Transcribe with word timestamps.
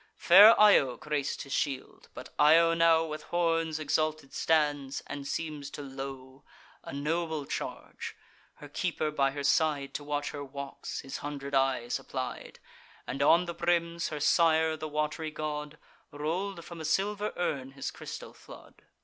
Fair 0.17 0.59
Io 0.59 0.97
grac'd 0.97 1.43
his 1.43 1.53
shield; 1.53 2.09
but 2.15 2.29
Io 2.39 2.73
now 2.73 3.05
With 3.05 3.21
horns 3.25 3.77
exalted 3.77 4.33
stands, 4.33 5.01
and 5.05 5.27
seems 5.27 5.69
to 5.69 5.83
low— 5.83 6.43
A 6.83 6.91
noble 6.91 7.45
charge! 7.45 8.15
Her 8.55 8.67
keeper 8.67 9.11
by 9.11 9.29
her 9.29 9.43
side, 9.43 9.93
To 9.93 10.03
watch 10.03 10.31
her 10.31 10.43
walks, 10.43 11.01
his 11.01 11.17
hundred 11.17 11.53
eyes 11.53 11.99
applied; 11.99 12.57
And 13.05 13.21
on 13.21 13.45
the 13.45 13.53
brims 13.53 14.07
her 14.09 14.19
sire, 14.19 14.75
the 14.75 14.89
wat'ry 14.89 15.29
god, 15.29 15.77
Roll'd 16.09 16.65
from 16.65 16.81
a 16.81 16.85
silver 16.85 17.31
urn 17.37 17.73
his 17.73 17.91
crystal 17.91 18.33
flood. 18.33 18.81